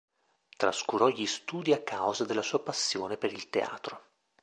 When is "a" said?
1.73-1.83